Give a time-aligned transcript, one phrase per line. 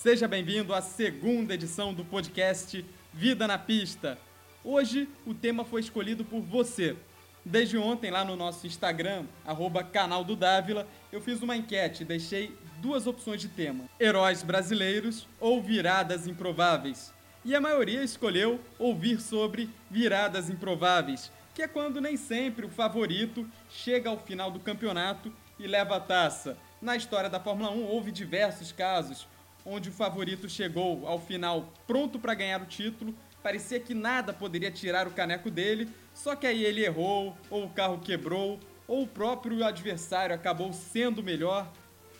[0.00, 4.16] Seja bem-vindo à segunda edição do podcast Vida na Pista.
[4.62, 6.96] Hoje o tema foi escolhido por você.
[7.44, 12.06] Desde ontem, lá no nosso Instagram, arroba canal do Dávila, eu fiz uma enquete e
[12.06, 17.12] deixei duas opções de tema: heróis brasileiros ou viradas improváveis.
[17.44, 23.44] E a maioria escolheu ouvir sobre viradas improváveis, que é quando nem sempre o favorito
[23.68, 26.56] chega ao final do campeonato e leva a taça.
[26.80, 29.26] Na história da Fórmula 1 houve diversos casos
[29.68, 34.70] onde o favorito chegou ao final pronto para ganhar o título, parecia que nada poderia
[34.70, 39.06] tirar o caneco dele, só que aí ele errou, ou o carro quebrou, ou o
[39.06, 41.70] próprio adversário acabou sendo melhor,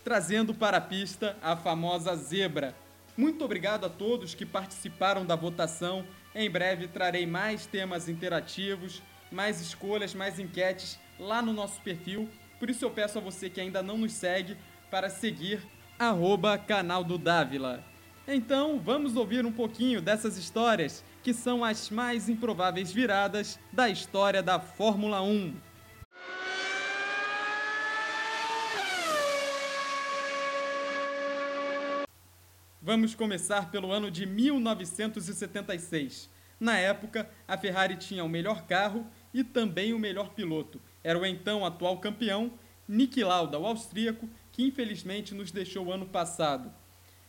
[0.03, 2.75] trazendo para a pista a famosa zebra.
[3.17, 6.05] Muito obrigado a todos que participaram da votação.
[6.33, 12.29] Em breve trarei mais temas interativos, mais escolhas, mais enquetes lá no nosso perfil.
[12.59, 14.55] Por isso eu peço a você que ainda não nos segue
[14.89, 15.61] para seguir
[15.99, 17.83] arroba canal do Dávila.
[18.25, 24.41] Então vamos ouvir um pouquinho dessas histórias que são as mais improváveis viradas da história
[24.41, 25.53] da Fórmula 1.
[32.81, 36.29] Vamos começar pelo ano de 1976.
[36.57, 40.79] Na época, a Ferrari tinha o melhor carro e também o melhor piloto.
[41.03, 42.53] Era o então atual campeão,
[42.87, 44.29] Niki Lauda, o austríaco,
[44.59, 46.69] que infelizmente nos deixou ano passado.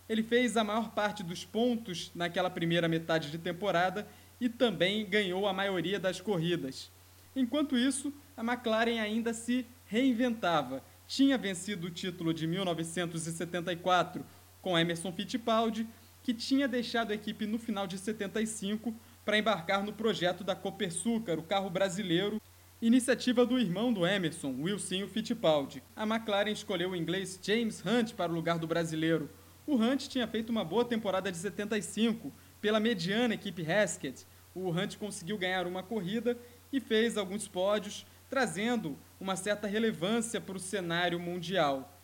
[0.09, 4.05] Ele fez a maior parte dos pontos naquela primeira metade de temporada
[4.41, 6.91] e também ganhou a maioria das corridas.
[7.37, 10.83] Enquanto isso, a McLaren ainda se reinventava.
[11.07, 14.27] Tinha vencido o título de 1974
[14.61, 15.87] com Emerson Fittipaldi,
[16.25, 18.93] que tinha deixado a equipe no final de 75
[19.25, 22.43] para embarcar no projeto da Copersucar, o carro brasileiro,
[22.83, 25.83] Iniciativa do irmão do Emerson, Wilson Fittipaldi.
[25.95, 29.29] A McLaren escolheu o inglês James Hunt para o lugar do brasileiro.
[29.67, 34.27] O Hunt tinha feito uma boa temporada de 75 pela mediana equipe Haskett.
[34.55, 36.39] O Hunt conseguiu ganhar uma corrida
[36.73, 41.95] e fez alguns pódios, trazendo uma certa relevância para o cenário mundial.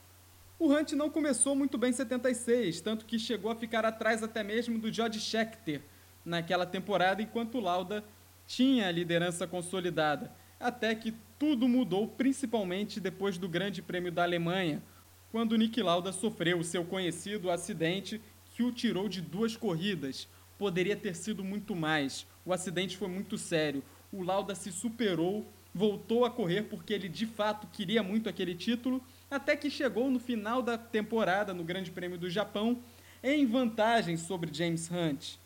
[0.59, 4.45] O Hunt não começou muito bem em 76, tanto que chegou a ficar atrás até
[4.45, 5.81] mesmo do George Scheckter
[6.23, 8.05] naquela temporada, enquanto Lauda
[8.47, 14.83] tinha a liderança consolidada até que tudo mudou, principalmente depois do Grande Prêmio da Alemanha,
[15.31, 18.21] quando Nick Lauda sofreu o seu conhecido acidente
[18.55, 20.29] que o tirou de duas corridas.
[20.59, 22.27] Poderia ter sido muito mais.
[22.45, 23.83] O acidente foi muito sério.
[24.11, 29.03] O Lauda se superou, voltou a correr porque ele de fato queria muito aquele título,
[29.31, 32.79] até que chegou no final da temporada no Grande Prêmio do Japão
[33.23, 35.37] em vantagem sobre James Hunt.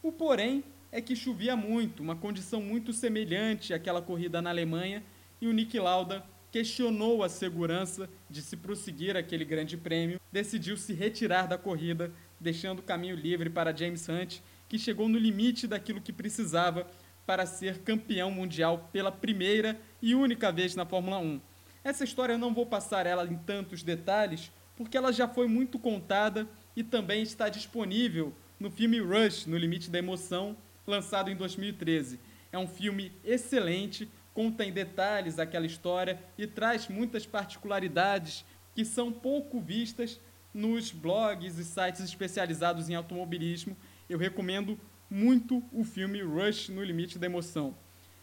[0.00, 0.62] O porém
[0.92, 5.02] é que chovia muito, uma condição muito semelhante àquela corrida na Alemanha,
[5.40, 10.92] e o Nick Lauda questionou a segurança de se prosseguir aquele grande prêmio, decidiu se
[10.92, 16.00] retirar da corrida, deixando o caminho livre para James Hunt, que chegou no limite daquilo
[16.00, 16.86] que precisava
[17.24, 21.40] para ser campeão mundial pela primeira e única vez na Fórmula 1.
[21.84, 25.78] Essa história eu não vou passar ela em tantos detalhes, porque ela já foi muito
[25.78, 30.56] contada e também está disponível no filme Rush, no limite da emoção,
[30.86, 32.20] lançado em 2013.
[32.52, 39.12] É um filme excelente, conta em detalhes aquela história e traz muitas particularidades que são
[39.12, 40.20] pouco vistas
[40.52, 43.76] nos blogs e sites especializados em automobilismo.
[44.08, 47.76] Eu recomendo muito o filme Rush no Limite da Emoção.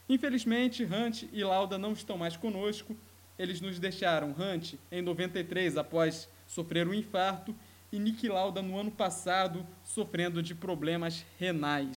[0.10, 2.96] Infelizmente, Hunt e Lauda não estão mais conosco.
[3.38, 7.56] Eles nos deixaram Hunt em 93 após sofrer um infarto
[7.92, 11.97] e Nick Lauda no ano passado sofrendo de problemas renais.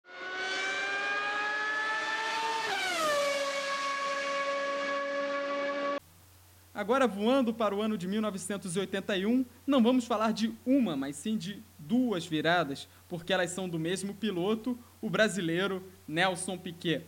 [6.80, 11.62] Agora, voando para o ano de 1981, não vamos falar de uma, mas sim de
[11.78, 17.04] duas viradas, porque elas são do mesmo piloto, o brasileiro Nelson Piquet.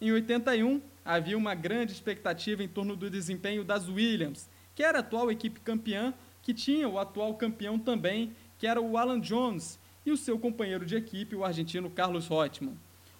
[0.00, 5.00] Em 81, havia uma grande expectativa em torno do desempenho das Williams, que era a
[5.00, 9.76] atual equipe campeã, que tinha o atual campeão também, que era o Alan Jones,
[10.06, 12.78] e o seu companheiro de equipe, o argentino Carlos Reutemann.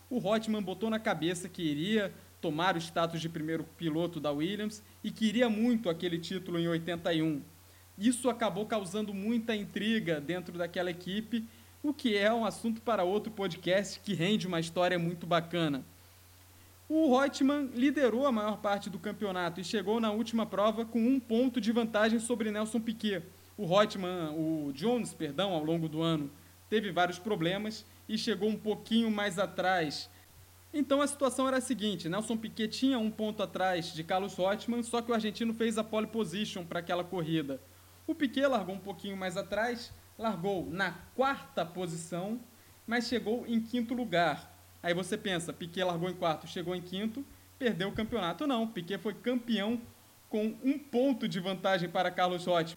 [0.09, 4.83] O Reutemann botou na cabeça que iria tomar o status de primeiro piloto da Williams
[5.03, 7.43] e queria muito aquele título em 81.
[7.99, 11.45] Isso acabou causando muita intriga dentro daquela equipe,
[11.83, 15.85] o que é um assunto para outro podcast que rende uma história muito bacana.
[16.89, 21.19] O Reutemann liderou a maior parte do campeonato e chegou na última prova com um
[21.19, 23.25] ponto de vantagem sobre Nelson Piquet.
[23.57, 26.31] O Reutemann, o Jones, perdão, ao longo do ano,
[26.69, 30.09] teve vários problemas e chegou um pouquinho mais atrás
[30.79, 34.83] então a situação era a seguinte: Nelson Piquet tinha um ponto atrás de Carlos Reutemann,
[34.83, 37.61] só que o argentino fez a pole position para aquela corrida.
[38.07, 42.41] O Piquet largou um pouquinho mais atrás, largou na quarta posição,
[42.87, 44.55] mas chegou em quinto lugar.
[44.83, 47.25] Aí você pensa, Piquet largou em quarto, chegou em quinto,
[47.59, 48.47] perdeu o campeonato.
[48.47, 49.81] Não, Piquet foi campeão
[50.29, 52.77] com um ponto de vantagem para Carlos Reutemann.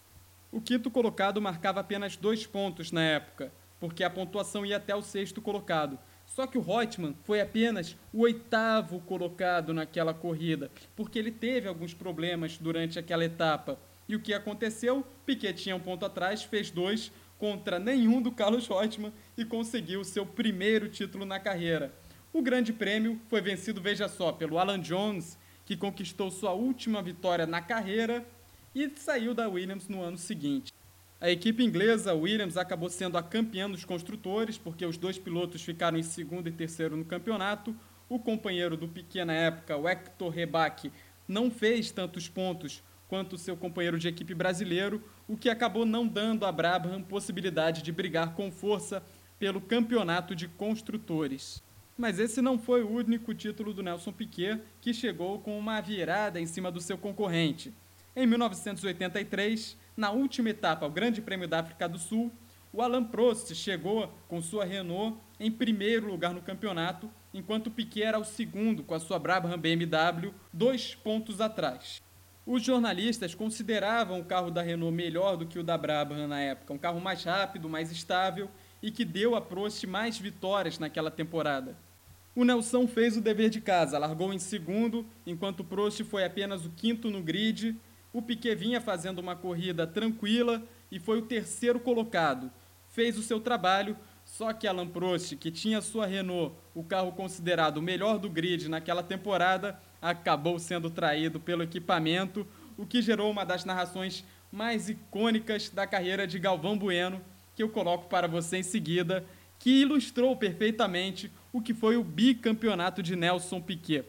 [0.50, 5.02] O quinto colocado marcava apenas dois pontos na época, porque a pontuação ia até o
[5.02, 5.98] sexto colocado.
[6.30, 11.92] Só que o Reutemann foi apenas o oitavo colocado naquela corrida, porque ele teve alguns
[11.92, 13.76] problemas durante aquela etapa.
[14.08, 15.04] E o que aconteceu?
[15.26, 20.24] Piquet tinha um ponto atrás, fez dois contra nenhum do Carlos Reutemann e conseguiu seu
[20.24, 21.92] primeiro título na carreira.
[22.32, 25.36] O Grande Prêmio foi vencido, veja só, pelo Alan Jones,
[25.66, 28.24] que conquistou sua última vitória na carreira
[28.72, 30.69] e saiu da Williams no ano seguinte.
[31.22, 35.98] A equipe inglesa Williams acabou sendo a campeã dos construtores, porque os dois pilotos ficaram
[35.98, 37.76] em segundo e terceiro no campeonato.
[38.08, 40.90] O companheiro do Piquet na época, o Hector Rebaque,
[41.28, 46.46] não fez tantos pontos quanto seu companheiro de equipe brasileiro, o que acabou não dando
[46.46, 49.02] a Brabham possibilidade de brigar com força
[49.38, 51.62] pelo campeonato de construtores.
[51.98, 56.40] Mas esse não foi o único título do Nelson Piquet, que chegou com uma virada
[56.40, 57.74] em cima do seu concorrente.
[58.14, 62.32] Em 1983, na última etapa, o Grande Prêmio da África do Sul,
[62.72, 68.18] o Alain Prost chegou com sua Renault em primeiro lugar no campeonato, enquanto Piquet era
[68.18, 72.02] o segundo com a sua Brabham BMW, dois pontos atrás.
[72.44, 76.72] Os jornalistas consideravam o carro da Renault melhor do que o da Brabham na época,
[76.72, 78.50] um carro mais rápido, mais estável
[78.82, 81.76] e que deu a Prost mais vitórias naquela temporada.
[82.34, 86.70] O Nelson fez o dever de casa, largou em segundo, enquanto Prost foi apenas o
[86.70, 87.78] quinto no grid
[88.12, 92.50] o Piquet vinha fazendo uma corrida tranquila e foi o terceiro colocado.
[92.88, 97.78] Fez o seu trabalho, só que Alain Prost, que tinha sua Renault, o carro considerado
[97.78, 102.46] o melhor do grid naquela temporada, acabou sendo traído pelo equipamento,
[102.76, 107.20] o que gerou uma das narrações mais icônicas da carreira de Galvão Bueno,
[107.54, 109.24] que eu coloco para você em seguida,
[109.58, 114.04] que ilustrou perfeitamente o que foi o bicampeonato de Nelson Piquet.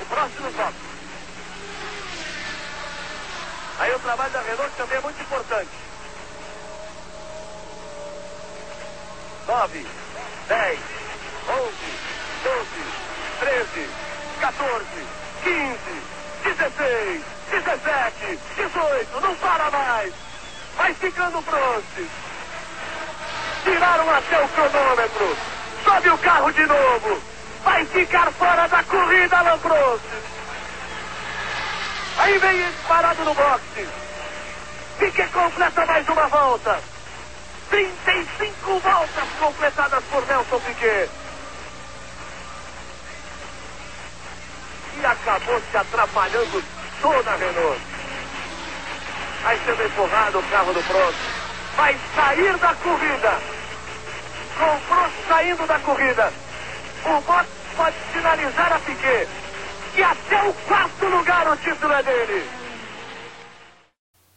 [0.00, 0.87] O próximo bloco.
[3.78, 5.72] Aí o trabalho da Renault também é muito importante.
[9.46, 9.86] 9,
[10.48, 10.80] 10,
[11.48, 12.00] 11,
[12.44, 12.94] 12,
[13.40, 13.94] 13,
[14.40, 15.08] 14,
[15.44, 16.02] 15,
[16.44, 20.14] 16, 17, 18, não para mais.
[20.76, 22.10] Vai ficando pronto.
[23.64, 25.38] Tiraram até o cronômetro.
[25.84, 27.22] Sobe o carro de novo.
[27.64, 30.17] Vai ficar fora da corrida, Lamprost.
[32.18, 33.88] Aí vem ele parado no boxe.
[34.98, 36.82] Piquet completa mais uma volta.
[37.70, 41.08] 35 voltas completadas por Nelson Piquet.
[45.00, 46.64] E acabou se atrapalhando
[47.00, 47.80] toda a Renault.
[49.44, 51.18] Aí sendo empurrado o carro do Prost.
[51.76, 53.40] Vai sair da corrida.
[54.58, 56.32] Com o Prost saindo da corrida.
[57.04, 59.28] O box pode finalizar a Piquet
[59.96, 62.44] e até o quarto lugar o título é dele.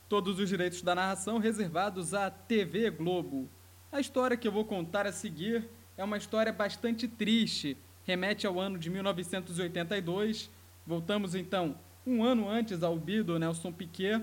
[0.07, 3.50] Todos os direitos da narração reservados à TV Globo.
[3.92, 5.68] A história que eu vou contar a seguir
[5.98, 7.77] é uma história bastante triste.
[8.03, 10.50] Remete ao ano de 1982.
[10.86, 14.21] Voltamos então um ano antes ao Bido Nelson Piquet,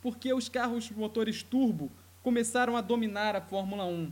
[0.00, 1.90] porque os carros motores turbo
[2.22, 4.10] começaram a dominar a Fórmula 1.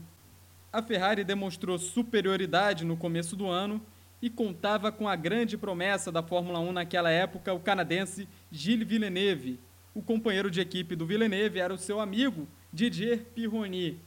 [0.71, 3.81] A Ferrari demonstrou superioridade no começo do ano
[4.21, 9.59] e contava com a grande promessa da Fórmula 1 naquela época, o canadense Gilles Villeneuve.
[9.93, 13.99] O companheiro de equipe do Villeneuve era o seu amigo Didier Pironi.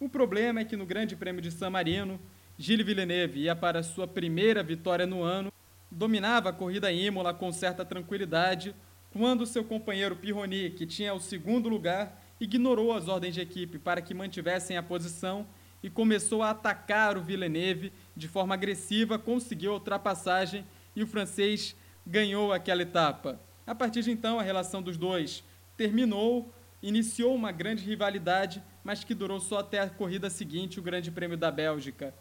[0.00, 2.18] O problema é que no Grande Prêmio de San Marino,
[2.58, 5.52] Gilles Villeneuve ia para sua primeira vitória no ano,
[5.90, 8.74] dominava a corrida Imola com certa tranquilidade,
[9.12, 14.00] quando seu companheiro Pironi, que tinha o segundo lugar, ignorou as ordens de equipe para
[14.00, 15.46] que mantivessem a posição
[15.82, 20.64] e começou a atacar o Villeneuve de forma agressiva, conseguiu a ultrapassagem
[20.94, 21.76] e o francês
[22.06, 23.40] ganhou aquela etapa.
[23.66, 25.44] A partir de então, a relação dos dois
[25.76, 26.52] terminou,
[26.82, 31.36] iniciou uma grande rivalidade, mas que durou só até a corrida seguinte, o Grande Prêmio
[31.36, 32.12] da Bélgica.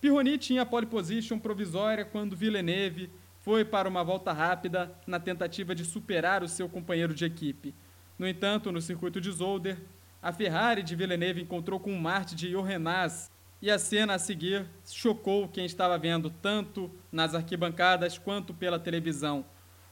[0.00, 3.10] Pironi tinha a pole position provisória quando Villeneuve
[3.40, 7.74] foi para uma volta rápida na tentativa de superar o seu companheiro de equipe.
[8.18, 9.78] No entanto, no circuito de Zolder,
[10.22, 13.30] a Ferrari de Villeneuve encontrou com o Marte de Johannes
[13.62, 19.44] e a cena a seguir chocou quem estava vendo tanto nas arquibancadas quanto pela televisão.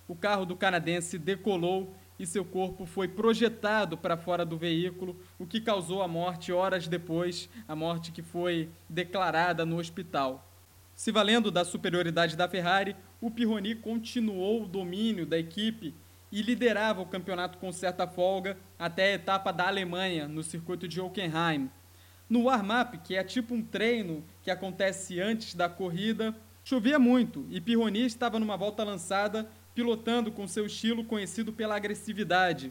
[0.07, 5.47] O carro do canadense decolou e seu corpo foi projetado para fora do veículo, o
[5.47, 10.45] que causou a morte horas depois, a morte que foi declarada no hospital.
[10.95, 15.95] Se valendo da superioridade da Ferrari, o Pironi continuou o domínio da equipe
[16.33, 21.01] e liderava o campeonato com certa folga até a etapa da Alemanha, no circuito de
[21.01, 21.71] Hockenheim.
[22.29, 27.59] No warm-up, que é tipo um treino que acontece antes da corrida, chovia muito e
[27.59, 32.71] Pironi estava numa volta lançada, pilotando com seu estilo conhecido pela agressividade.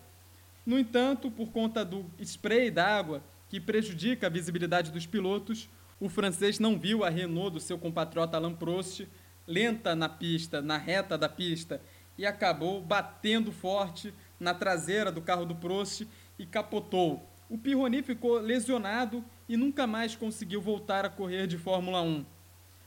[0.64, 5.68] No entanto, por conta do spray d'água, que prejudica a visibilidade dos pilotos,
[6.00, 9.08] o francês não viu a Renault do seu compatriota Alain Prost
[9.48, 11.82] lenta na pista, na reta da pista,
[12.18, 16.06] e acabou batendo forte na traseira do carro do Prost
[16.38, 17.28] e capotou.
[17.50, 22.26] O Pironi ficou lesionado e nunca mais conseguiu voltar a correr de Fórmula 1.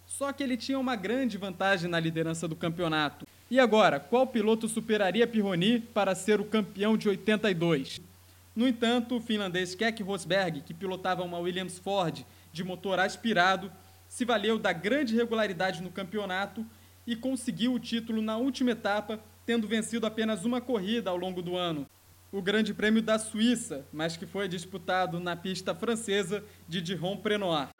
[0.06, 3.26] Só que ele tinha uma grande vantagem na liderança do campeonato.
[3.50, 8.00] E agora, qual piloto superaria Pironi para ser o campeão de 82?
[8.54, 13.72] No entanto, o finlandês Keck Rosberg, que pilotava uma Williams Ford de motor aspirado,
[14.08, 16.66] se valeu da grande regularidade no campeonato
[17.06, 21.56] e conseguiu o título na última etapa, tendo vencido apenas uma corrida ao longo do
[21.56, 21.86] ano.
[22.32, 27.70] O Grande Prêmio da Suíça, mas que foi disputado na pista francesa de Dijon-Prenoir.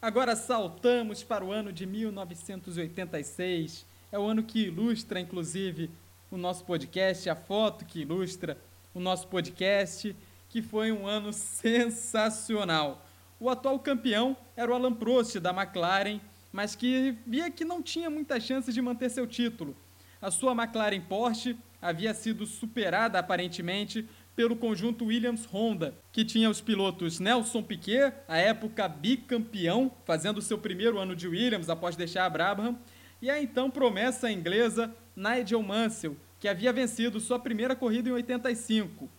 [0.00, 3.84] Agora saltamos para o ano de 1986.
[4.10, 5.90] É o ano que ilustra, inclusive,
[6.30, 8.56] o nosso podcast, a foto que ilustra
[8.94, 10.16] o nosso podcast,
[10.48, 13.04] que foi um ano sensacional.
[13.38, 16.22] O atual campeão era o Alan Prost da McLaren,
[16.54, 19.76] mas que via que não tinha muitas chances de manter seu título.
[20.22, 26.60] A sua McLaren Porsche havia sido superada aparentemente pelo conjunto Williams Honda, que tinha os
[26.60, 32.30] pilotos Nelson Piquet, à época bicampeão, fazendo seu primeiro ano de Williams após deixar a
[32.30, 32.78] Brabham,
[33.20, 39.10] e a então promessa inglesa Nigel Mansell, que havia vencido sua primeira corrida em 85.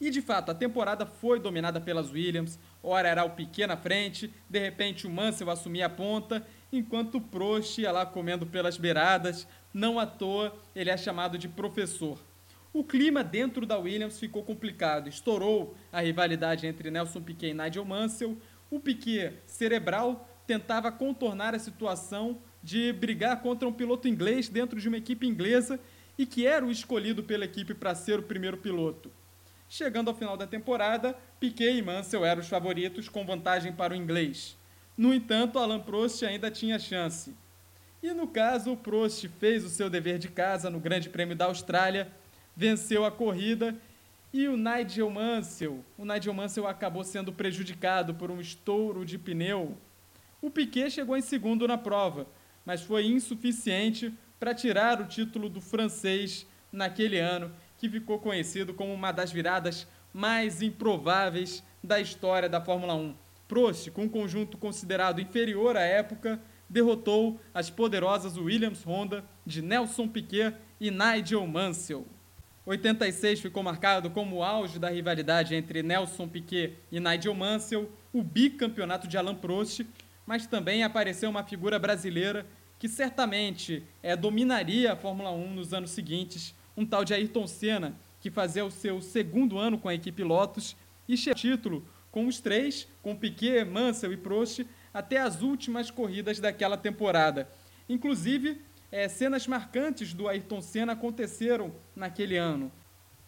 [0.00, 4.30] E de fato, a temporada foi dominada pelas Williams, ora era o Piquet na frente,
[4.50, 9.46] de repente o Mansell assumia a ponta, enquanto o Prost ia lá comendo pelas beiradas,
[9.72, 12.18] não à toa ele é chamado de professor.
[12.72, 17.84] O clima dentro da Williams ficou complicado, estourou a rivalidade entre Nelson Piquet e Nigel
[17.84, 18.36] Mansell,
[18.70, 24.88] o Piquet, cerebral, tentava contornar a situação de brigar contra um piloto inglês dentro de
[24.88, 25.78] uma equipe inglesa
[26.18, 29.10] e que era o escolhido pela equipe para ser o primeiro piloto.
[29.68, 33.96] Chegando ao final da temporada, Piquet e Mansell eram os favoritos com vantagem para o
[33.96, 34.56] inglês.
[34.96, 37.34] No entanto, Alain Prost ainda tinha chance.
[38.02, 41.46] E no caso, o Prost fez o seu dever de casa no Grande Prêmio da
[41.46, 42.12] Austrália,
[42.56, 43.74] venceu a corrida
[44.32, 49.76] e o Nigel Mansell, o Nigel Mansell acabou sendo prejudicado por um estouro de pneu.
[50.42, 52.26] O Piquet chegou em segundo na prova,
[52.64, 58.92] mas foi insuficiente para tirar o título do francês naquele ano, que ficou conhecido como
[58.92, 63.23] uma das viradas mais improváveis da história da Fórmula 1.
[63.54, 70.08] Prost, com um conjunto considerado inferior à época, derrotou as poderosas Williams Honda de Nelson
[70.08, 72.04] Piquet e Nigel Mansell.
[72.66, 78.24] 86 ficou marcado como o auge da rivalidade entre Nelson Piquet e Nigel Mansell, o
[78.24, 79.86] bicampeonato de Alain Prost,
[80.26, 82.44] mas também apareceu uma figura brasileira
[82.76, 87.94] que certamente é, dominaria a Fórmula 1 nos anos seguintes, um tal de Ayrton Senna,
[88.20, 90.74] que fazia o seu segundo ano com a equipe Lotus
[91.08, 96.38] e chegou título com os três, com Piquet, Mansell e Prost, até as últimas corridas
[96.38, 97.48] daquela temporada.
[97.88, 102.70] Inclusive, é, cenas marcantes do Ayrton Senna aconteceram naquele ano.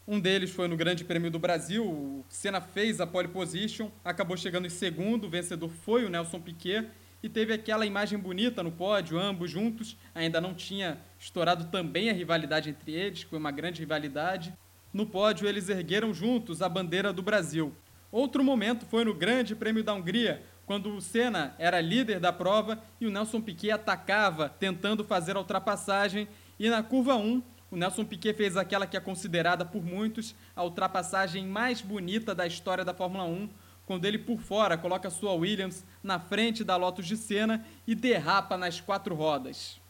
[0.07, 4.37] Um deles foi no Grande Prêmio do Brasil, o Senna fez a pole position, acabou
[4.37, 6.87] chegando em segundo, o vencedor foi o Nelson Piquet,
[7.21, 9.97] e teve aquela imagem bonita no pódio, ambos juntos.
[10.14, 14.55] Ainda não tinha estourado também a rivalidade entre eles, que foi uma grande rivalidade.
[14.93, 17.75] No pódio, eles ergueram juntos a bandeira do Brasil.
[18.11, 22.83] Outro momento foi no Grande Prêmio da Hungria, quando o Senna era líder da prova
[23.01, 26.29] e o Nelson Piquet atacava, tentando fazer a ultrapassagem.
[26.59, 30.65] E na curva 1, o Nelson Piquet fez aquela que é considerada por muitos a
[30.65, 33.49] ultrapassagem mais bonita da história da Fórmula 1,
[33.85, 38.57] quando ele por fora coloca sua Williams na frente da Lotus de Senna e derrapa
[38.57, 39.81] nas quatro rodas.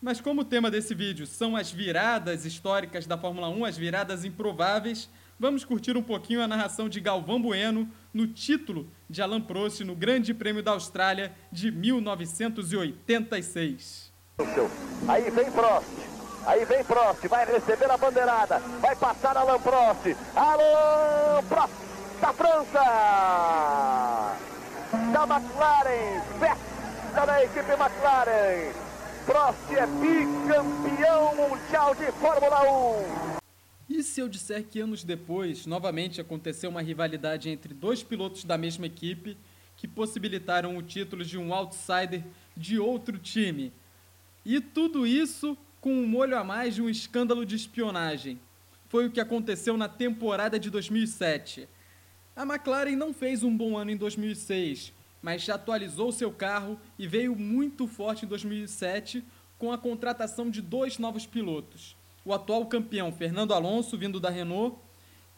[0.00, 4.24] Mas como o tema desse vídeo são as viradas históricas da Fórmula 1, as viradas
[4.24, 9.78] improváveis, vamos curtir um pouquinho a narração de Galvão Bueno no título de Alain Prost
[9.80, 14.12] no Grande Prêmio da Austrália de 1986.
[15.08, 15.88] Aí vem Prost,
[16.46, 21.86] aí vem Prost, vai receber a bandeirada, vai passar Alain Prost, Alain Prost!
[22.20, 22.82] da França,
[25.12, 28.72] da McLaren, festa da equipe McLaren.
[29.26, 33.45] Prost é bicampeão mundial de Fórmula 1.
[33.88, 38.58] E se eu disser que anos depois, novamente aconteceu uma rivalidade entre dois pilotos da
[38.58, 39.36] mesma equipe
[39.76, 42.24] que possibilitaram o título de um outsider
[42.56, 43.72] de outro time.
[44.44, 48.40] E tudo isso com um molho a mais de um escândalo de espionagem.
[48.88, 51.68] Foi o que aconteceu na temporada de 2007.
[52.34, 57.06] A McLaren não fez um bom ano em 2006, mas já atualizou seu carro e
[57.06, 59.24] veio muito forte em 2007
[59.58, 61.96] com a contratação de dois novos pilotos.
[62.26, 64.76] O atual campeão Fernando Alonso, vindo da Renault,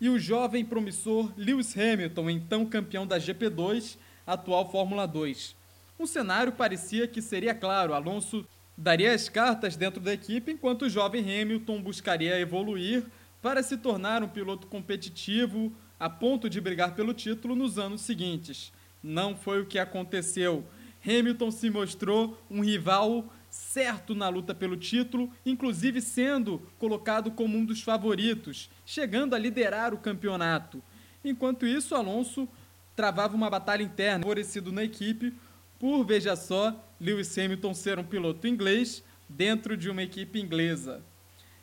[0.00, 5.54] e o jovem promissor Lewis Hamilton, então campeão da GP2, atual Fórmula 2.
[6.00, 8.42] Um cenário parecia que seria claro, Alonso
[8.74, 13.04] daria as cartas dentro da equipe, enquanto o jovem Hamilton buscaria evoluir
[13.42, 18.72] para se tornar um piloto competitivo a ponto de brigar pelo título nos anos seguintes.
[19.02, 20.64] Não foi o que aconteceu.
[21.04, 27.64] Hamilton se mostrou um rival certo na luta pelo título, inclusive sendo colocado como um
[27.64, 30.82] dos favoritos, chegando a liderar o campeonato.
[31.24, 32.48] Enquanto isso, Alonso
[32.94, 35.34] travava uma batalha interna, favorecido na equipe
[35.78, 41.00] por, veja só, Lewis Hamilton ser um piloto inglês dentro de uma equipe inglesa.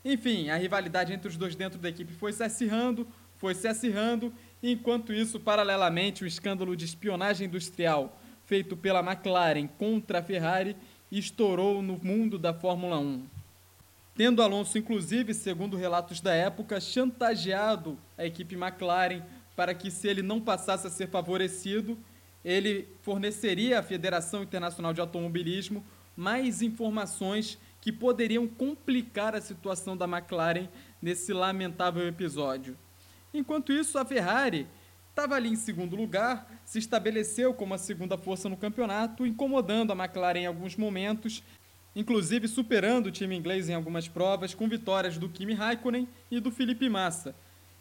[0.03, 3.05] Enfim, a rivalidade entre os dois dentro da equipe foi se acirrando,
[3.37, 10.19] foi se acirrando, enquanto isso, paralelamente, o escândalo de espionagem industrial feito pela McLaren contra
[10.19, 10.77] a Ferrari
[11.19, 13.25] estourou no mundo da Fórmula 1.
[14.15, 19.22] Tendo Alonso, inclusive, segundo relatos da época, chantageado a equipe McLaren
[19.55, 21.98] para que, se ele não passasse a ser favorecido,
[22.43, 25.84] ele forneceria à Federação Internacional de Automobilismo
[26.15, 30.67] mais informações que poderiam complicar a situação da McLaren
[31.01, 32.77] nesse lamentável episódio.
[33.34, 34.65] Enquanto isso, a Ferrari
[35.15, 39.95] estava ali em segundo lugar, se estabeleceu como a segunda força no campeonato, incomodando a
[39.95, 41.41] McLaren em alguns momentos,
[41.95, 46.51] inclusive superando o time inglês em algumas provas, com vitórias do Kimi Raikkonen e do
[46.51, 47.34] Felipe Massa.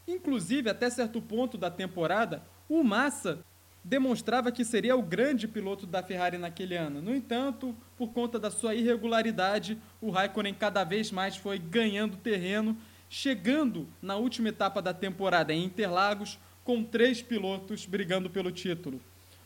[0.06, 3.40] Inclusive, até certo ponto da temporada, o Massa
[3.82, 7.02] demonstrava que seria o grande piloto da Ferrari naquele ano.
[7.02, 12.76] No entanto, por conta da sua irregularidade, o Raikkonen cada vez mais foi ganhando terreno,
[13.10, 19.00] chegando na última etapa da temporada em Interlagos com três pilotos brigando pelo título.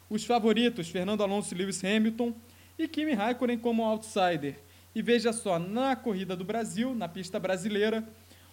[0.09, 2.33] Os favoritos, Fernando Alonso e Lewis Hamilton,
[2.79, 4.57] e Kimi Raikkonen como outsider.
[4.95, 8.09] E veja só, na corrida do Brasil, na pista brasileira,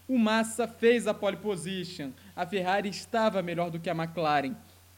[0.08, 2.12] o Massa fez a pole position.
[2.36, 4.56] A Ferrari estava melhor do que a McLaren,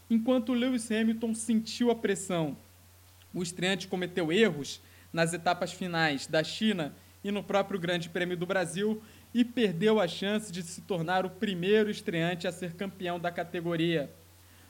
[0.09, 2.57] enquanto Lewis Hamilton sentiu a pressão.
[3.33, 8.45] O estreante cometeu erros nas etapas finais da China e no próprio Grande Prêmio do
[8.45, 9.01] Brasil
[9.33, 14.09] e perdeu a chance de se tornar o primeiro estreante a ser campeão da categoria.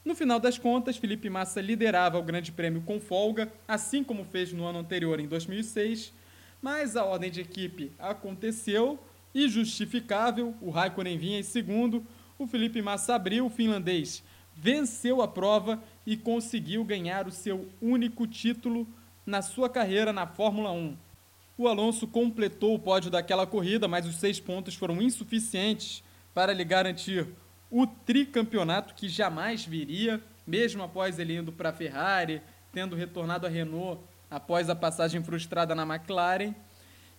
[0.03, 4.53] No final das contas, Felipe Massa liderava o Grande Prêmio com folga, assim como fez
[4.53, 6.13] no ano anterior, em 2006,
[6.61, 8.99] mas a ordem de equipe aconteceu
[9.33, 12.05] e justificável, o Raikkonen vinha em segundo,
[12.39, 14.23] o Felipe Massa abriu, o finlandês
[14.57, 18.87] venceu a prova e conseguiu ganhar o seu único título
[19.23, 20.97] na sua carreira na Fórmula 1.
[21.57, 26.63] O Alonso completou o pódio daquela corrida, mas os seis pontos foram insuficientes para lhe
[26.63, 27.27] garantir
[27.71, 33.49] o tricampeonato que jamais viria, mesmo após ele indo para a Ferrari, tendo retornado à
[33.49, 36.53] Renault após a passagem frustrada na McLaren.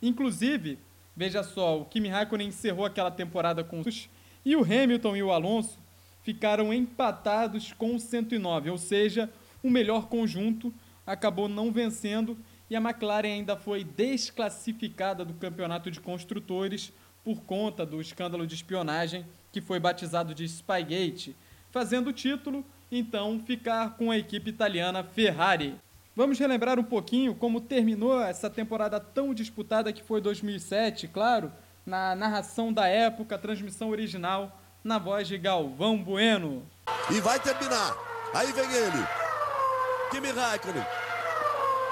[0.00, 0.78] Inclusive,
[1.16, 4.08] veja só, o Kimi Raikkonen encerrou aquela temporada com os
[4.44, 5.78] e o Hamilton e o Alonso
[6.22, 9.28] ficaram empatados com 109, ou seja,
[9.62, 10.72] o melhor conjunto
[11.04, 12.38] acabou não vencendo
[12.70, 16.92] e a McLaren ainda foi desclassificada do campeonato de construtores
[17.24, 21.36] por conta do escândalo de espionagem que foi batizado de Spygate,
[21.70, 25.78] fazendo o título então ficar com a equipe italiana Ferrari.
[26.16, 31.52] Vamos relembrar um pouquinho como terminou essa temporada tão disputada que foi 2007, claro,
[31.86, 36.66] na narração da época, transmissão original, na voz de Galvão Bueno.
[37.10, 37.96] E vai terminar.
[38.34, 39.06] Aí vem ele.
[40.10, 40.97] Kimi Raikkonen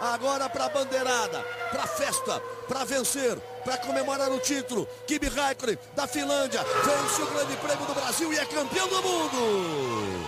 [0.00, 4.87] Agora para a bandeirada, para a festa, para vencer, para comemorar o título.
[5.06, 10.26] Kimi Raikkonen da Finlândia vence o Grande Prêmio do Brasil e é campeão do mundo.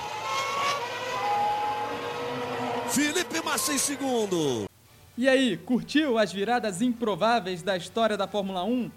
[2.90, 4.68] Felipe Massa em segundo.
[5.16, 8.90] E aí, curtiu as viradas improváveis da história da Fórmula 1?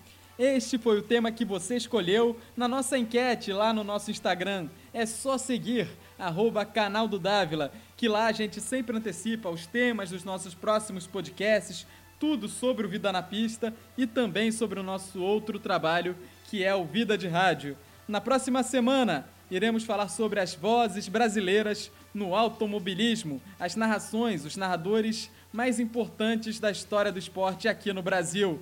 [0.43, 4.69] Este foi o tema que você escolheu na nossa enquete lá no nosso Instagram.
[4.91, 10.09] É só seguir, arroba canal do Dávila, que lá a gente sempre antecipa os temas
[10.09, 11.85] dos nossos próximos podcasts,
[12.19, 16.73] tudo sobre o Vida na Pista e também sobre o nosso outro trabalho, que é
[16.73, 17.77] o Vida de Rádio.
[18.07, 25.29] Na próxima semana, iremos falar sobre as vozes brasileiras no automobilismo, as narrações, os narradores
[25.53, 28.59] mais importantes da história do esporte aqui no Brasil.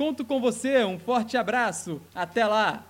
[0.00, 2.89] Conto com você, um forte abraço, até lá!